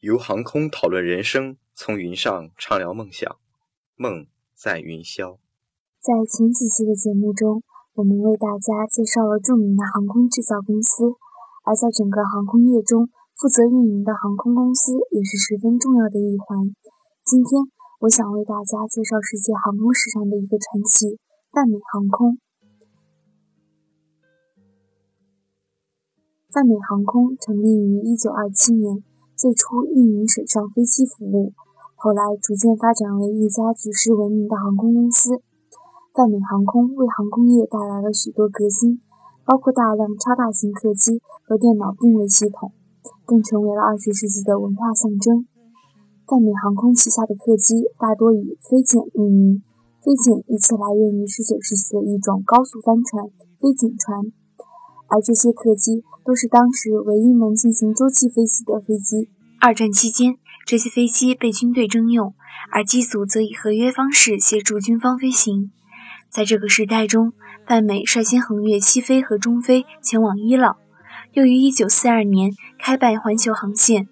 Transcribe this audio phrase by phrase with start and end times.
[0.00, 3.36] 由航空讨论人生，从云上畅聊梦想，
[3.96, 4.24] 梦
[4.56, 5.36] 在云霄。
[6.00, 7.60] 在前几期的节目中，
[7.92, 11.04] 我们为大家介绍了著名的航空制造公司，
[11.68, 16.72] 而在整个航空业中，负责运营的航空公司也是十分重要的一环。
[17.20, 17.68] 今天，
[18.00, 21.20] 我想为大家介绍世界航空史上的一个传奇——
[21.52, 22.40] 泛美航空。
[26.48, 29.04] 泛美航空成立于1927年，
[29.40, 31.54] 最初运营水上飞机服务，
[31.96, 35.40] 后来逐渐发展为一家举世闻名的航空公司。
[36.12, 39.00] 泛美航空为航空业带来了许多革新，
[39.46, 42.72] 包括大量超大型客机和电脑定位系统，
[43.24, 45.46] 更成为了20世纪的文化象征。
[46.26, 49.62] 泛美航空旗下的客机大多以飞简命名，
[50.04, 53.24] 飞简一词来源于19世纪的一种高速帆船——
[53.56, 54.20] 飞简船。
[55.10, 59.28] 而这些客机都是当时唯一能进行洲际飞行的飞机。
[59.60, 62.32] 二战期间，这些飞机被军队征用，
[62.72, 65.70] 而机组则以合约方式协助军方飞行。
[66.30, 67.32] 在这个时代中，
[67.66, 70.76] 泛美率先横越西非和中非，前往伊朗，
[71.32, 74.08] 又于1942年开办环球航线。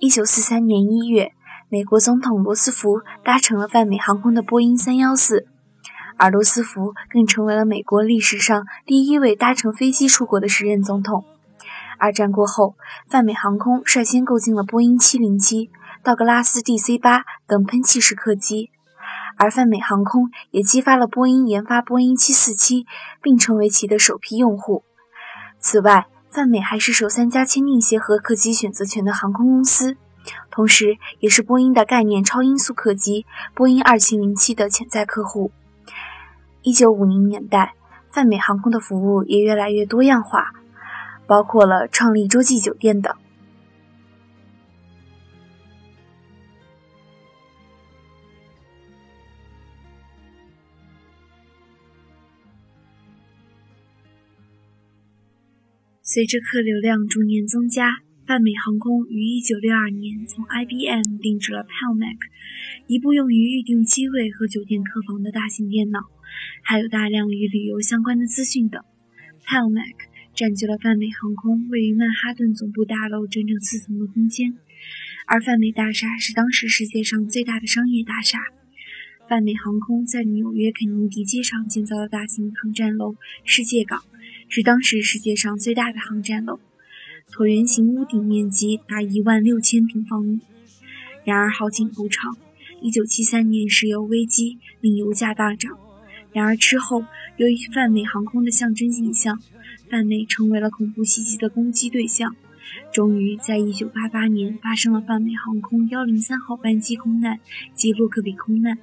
[0.00, 1.32] 1943年1月，
[1.68, 5.44] 美国总统罗斯福搭乘了泛美航空的波音314。
[6.20, 11.24] 而罗斯福更成为了美国历史上第一位搭乘飞机出国的时任总统。
[11.98, 12.74] 二战过后，
[13.08, 15.70] 泛美航空率先购进了波音707、
[16.02, 18.70] 道格拉斯 DC-8 等喷气式客机，
[19.38, 22.84] 而泛美航空也激发了波音研发波音747，
[23.22, 24.84] 并成为其的首批用户。
[25.58, 29.96] 此外，泛美还是首三家签订协和客机选择权的航空公司，
[30.50, 35.50] 同时也是波音的概念超音速客机波音2707的潜在客户。
[36.62, 37.74] 一九五零年代，
[38.10, 40.52] 泛美航空的服务也越来越多样化，
[41.26, 43.14] 包括了创立洲际酒店等。
[56.02, 62.18] 随着客流量逐年增加，泛美航空于一九六二年从 IBM 定制了 PALMac，
[62.86, 66.00] 一部用于预订机位和酒店客房的大型电脑。
[66.62, 68.82] 还有大量与旅游相关的资讯等。
[69.46, 69.94] PALMac
[70.34, 74.54] 占据了泛美航空位于曼哈顿总部大楼整整四层的空间，
[75.26, 78.38] 而泛美大厦是当时世界上最大的商业大厦。
[79.28, 83.14] 泛美航空在纽约肯尼迪机场建造的大型航站楼——
[83.44, 84.02] 世界港，
[84.48, 86.58] 是当时世界上最大的航站楼，
[87.30, 90.40] 椭圆形屋顶面积达一万六千平方米。
[91.24, 92.36] 然而好景不长，
[92.80, 95.78] 一九七三年石油危机令油价大涨。
[96.32, 97.04] 然而之后，
[97.36, 99.38] 由于泛美航空的象征形象，
[99.90, 102.36] 泛美成为了恐怖袭击的攻击对象。
[102.92, 107.40] 终于，在1988年发生了泛美航空103号班机空难
[107.74, 108.78] 及洛克比空难。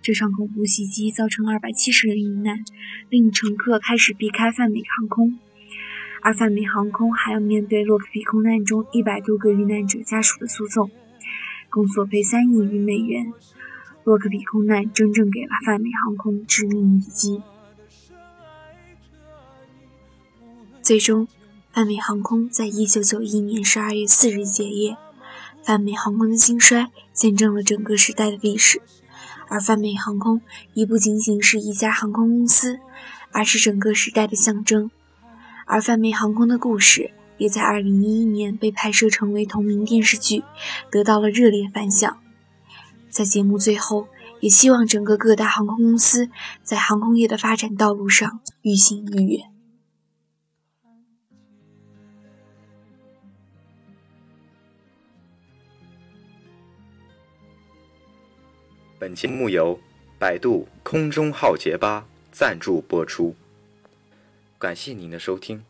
[0.00, 2.64] 这场恐怖袭击造成270人遇难，
[3.10, 5.38] 令乘客开始避开泛美航空。
[6.20, 10.90] 而泛美航空还要面对洛克比空难中100多个遇难者家属的诉讼，
[11.70, 13.32] 共索赔3亿余美元。
[14.08, 17.42] 洛克比空难真正给了泛美航空致命一击。
[20.80, 21.28] 最终，
[21.70, 24.96] 泛美航空在一九九一年十二月四日结业。
[25.62, 28.80] 泛美航空的兴衰见证了整个时代的历史，
[29.46, 30.40] 而泛美航空
[30.72, 32.80] 已不仅仅是一家航空公司，
[33.32, 34.90] 而是整个时代的象征。
[35.66, 40.44] 而泛美航空的故事也在二零一一年被拍摄成为同名电视剧，
[40.90, 42.18] 得到了热烈反响。
[43.18, 44.06] 在节目最后，
[44.38, 46.30] 也希望整个各大航空公司
[46.62, 49.52] 在航空业的发展道路上愈行愈远。
[59.00, 59.80] 本节目由
[60.16, 63.34] 百度空中浩劫吧赞助播出，
[64.60, 65.64] 感谢您的收听。